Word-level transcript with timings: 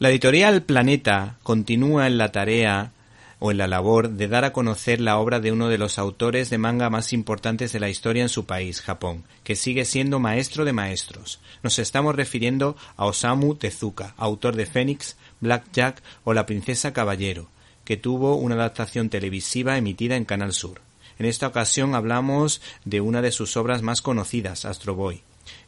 La 0.00 0.10
editorial 0.10 0.64
Planeta 0.64 1.36
continúa 1.44 2.08
en 2.08 2.18
la 2.18 2.32
tarea 2.32 2.90
o 3.38 3.52
en 3.52 3.58
la 3.58 3.68
labor 3.68 4.10
de 4.10 4.26
dar 4.26 4.44
a 4.44 4.52
conocer 4.52 5.00
la 5.00 5.18
obra 5.18 5.38
de 5.38 5.52
uno 5.52 5.68
de 5.68 5.78
los 5.78 6.00
autores 6.00 6.50
de 6.50 6.58
manga 6.58 6.90
más 6.90 7.12
importantes 7.12 7.72
de 7.72 7.78
la 7.78 7.88
historia 7.88 8.24
en 8.24 8.28
su 8.28 8.44
país, 8.44 8.80
Japón, 8.80 9.22
que 9.44 9.54
sigue 9.54 9.84
siendo 9.84 10.18
maestro 10.18 10.64
de 10.64 10.72
maestros. 10.72 11.38
Nos 11.62 11.78
estamos 11.78 12.16
refiriendo 12.16 12.76
a 12.96 13.06
Osamu 13.06 13.54
Tezuka, 13.54 14.14
autor 14.16 14.56
de 14.56 14.66
Fénix, 14.66 15.16
Black 15.40 15.66
Jack 15.72 16.02
o 16.24 16.34
La 16.34 16.44
princesa 16.44 16.92
caballero, 16.92 17.48
que 17.84 17.96
tuvo 17.96 18.34
una 18.34 18.56
adaptación 18.56 19.10
televisiva 19.10 19.78
emitida 19.78 20.16
en 20.16 20.24
Canal 20.24 20.54
Sur. 20.54 20.80
En 21.20 21.26
esta 21.26 21.46
ocasión 21.46 21.94
hablamos 21.94 22.60
de 22.84 23.00
una 23.00 23.22
de 23.22 23.30
sus 23.30 23.56
obras 23.56 23.82
más 23.82 24.02
conocidas, 24.02 24.64
Astro 24.64 24.96
Boy, 24.96 25.22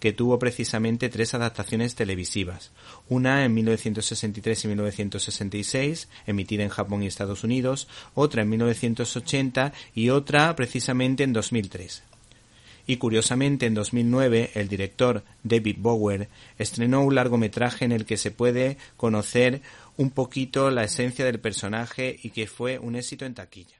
que 0.00 0.12
tuvo 0.12 0.38
precisamente 0.38 1.08
tres 1.08 1.34
adaptaciones 1.34 1.94
televisivas, 1.94 2.72
una 3.08 3.44
en 3.44 3.54
1963 3.54 4.64
y 4.64 4.68
1966, 4.68 6.08
emitida 6.26 6.64
en 6.64 6.70
Japón 6.70 7.02
y 7.02 7.06
Estados 7.06 7.44
Unidos, 7.44 7.86
otra 8.14 8.42
en 8.42 8.48
1980 8.48 9.72
y 9.94 10.08
otra 10.08 10.56
precisamente 10.56 11.22
en 11.22 11.32
2003. 11.32 12.02
Y 12.86 12.96
curiosamente 12.96 13.66
en 13.66 13.74
2009 13.74 14.50
el 14.54 14.68
director 14.68 15.22
David 15.44 15.76
Bower 15.78 16.28
estrenó 16.58 17.02
un 17.04 17.14
largometraje 17.14 17.84
en 17.84 17.92
el 17.92 18.04
que 18.04 18.16
se 18.16 18.30
puede 18.30 18.78
conocer 18.96 19.60
un 19.96 20.10
poquito 20.10 20.70
la 20.70 20.84
esencia 20.84 21.24
del 21.24 21.40
personaje 21.40 22.18
y 22.22 22.30
que 22.30 22.46
fue 22.46 22.78
un 22.78 22.96
éxito 22.96 23.26
en 23.26 23.34
taquilla. 23.34 23.79